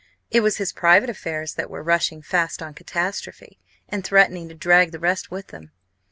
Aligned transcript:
It 0.31 0.39
was 0.41 0.57
his 0.57 0.73
private 0.73 1.11
affairs 1.11 1.53
that 1.53 1.69
were 1.69 1.83
rushing 1.83 2.23
fast 2.23 2.63
on 2.63 2.73
catastrophe, 2.73 3.59
and 3.87 4.03
threatening 4.03 4.49
to 4.49 4.55
drag 4.55 4.89
the 4.93 4.97
rest 4.99 5.29
with 5.29 5.49
them. 5.49 5.73